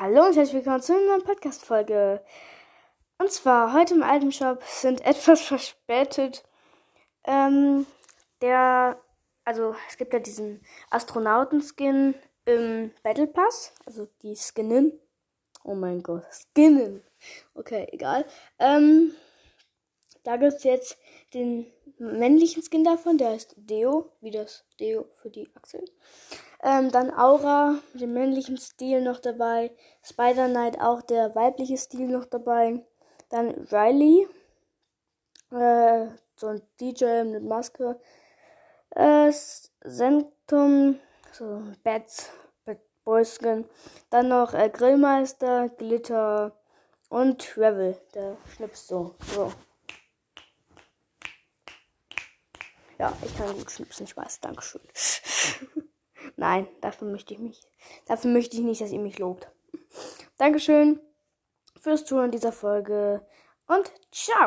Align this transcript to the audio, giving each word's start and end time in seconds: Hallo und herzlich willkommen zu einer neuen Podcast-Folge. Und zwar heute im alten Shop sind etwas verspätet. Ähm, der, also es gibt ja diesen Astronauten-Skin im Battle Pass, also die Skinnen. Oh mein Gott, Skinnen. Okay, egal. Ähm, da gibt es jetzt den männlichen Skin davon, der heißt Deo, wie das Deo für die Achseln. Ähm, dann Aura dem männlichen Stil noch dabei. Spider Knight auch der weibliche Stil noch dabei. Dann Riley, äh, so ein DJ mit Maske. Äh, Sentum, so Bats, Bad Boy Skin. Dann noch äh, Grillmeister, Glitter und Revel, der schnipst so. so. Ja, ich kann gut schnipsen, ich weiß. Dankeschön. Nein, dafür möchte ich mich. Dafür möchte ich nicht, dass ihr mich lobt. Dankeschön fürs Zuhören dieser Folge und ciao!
Hallo 0.00 0.26
und 0.26 0.36
herzlich 0.36 0.54
willkommen 0.54 0.80
zu 0.80 0.92
einer 0.92 1.06
neuen 1.06 1.24
Podcast-Folge. 1.24 2.22
Und 3.18 3.32
zwar 3.32 3.72
heute 3.72 3.94
im 3.94 4.04
alten 4.04 4.30
Shop 4.30 4.62
sind 4.62 5.00
etwas 5.04 5.40
verspätet. 5.40 6.44
Ähm, 7.24 7.84
der, 8.40 9.00
also 9.44 9.74
es 9.88 9.96
gibt 9.96 10.12
ja 10.12 10.20
diesen 10.20 10.60
Astronauten-Skin 10.90 12.14
im 12.44 12.92
Battle 13.02 13.26
Pass, 13.26 13.74
also 13.86 14.06
die 14.22 14.36
Skinnen. 14.36 14.92
Oh 15.64 15.74
mein 15.74 16.04
Gott, 16.04 16.22
Skinnen. 16.30 17.02
Okay, 17.54 17.88
egal. 17.90 18.24
Ähm, 18.60 19.16
da 20.28 20.36
gibt 20.36 20.58
es 20.58 20.64
jetzt 20.64 20.98
den 21.32 21.64
männlichen 21.96 22.62
Skin 22.62 22.84
davon, 22.84 23.16
der 23.16 23.30
heißt 23.30 23.54
Deo, 23.56 24.12
wie 24.20 24.30
das 24.30 24.62
Deo 24.78 25.06
für 25.14 25.30
die 25.30 25.48
Achseln. 25.54 25.86
Ähm, 26.62 26.90
dann 26.92 27.10
Aura 27.10 27.76
dem 27.94 28.12
männlichen 28.12 28.58
Stil 28.58 29.00
noch 29.00 29.20
dabei. 29.20 29.74
Spider 30.02 30.48
Knight 30.48 30.82
auch 30.82 31.00
der 31.00 31.34
weibliche 31.34 31.78
Stil 31.78 32.08
noch 32.08 32.26
dabei. 32.26 32.84
Dann 33.30 33.52
Riley, 33.72 34.28
äh, 35.50 36.08
so 36.36 36.48
ein 36.48 36.60
DJ 36.78 37.24
mit 37.24 37.44
Maske. 37.44 37.98
Äh, 38.90 39.32
Sentum, 39.32 40.98
so 41.32 41.62
Bats, 41.84 42.28
Bad 42.66 42.80
Boy 43.02 43.24
Skin. 43.24 43.64
Dann 44.10 44.28
noch 44.28 44.52
äh, 44.52 44.68
Grillmeister, 44.68 45.70
Glitter 45.70 46.52
und 47.08 47.56
Revel, 47.56 47.98
der 48.12 48.36
schnipst 48.54 48.88
so. 48.88 49.14
so. 49.34 49.50
Ja, 52.98 53.16
ich 53.24 53.36
kann 53.36 53.56
gut 53.56 53.70
schnipsen, 53.70 54.04
ich 54.04 54.16
weiß. 54.16 54.40
Dankeschön. 54.40 54.80
Nein, 56.36 56.68
dafür 56.80 57.08
möchte 57.08 57.34
ich 57.34 57.40
mich. 57.40 57.60
Dafür 58.06 58.30
möchte 58.30 58.56
ich 58.56 58.62
nicht, 58.62 58.80
dass 58.80 58.90
ihr 58.90 58.98
mich 58.98 59.18
lobt. 59.18 59.48
Dankeschön 60.36 61.00
fürs 61.80 62.04
Zuhören 62.04 62.30
dieser 62.30 62.52
Folge 62.52 63.26
und 63.66 63.90
ciao! 64.12 64.46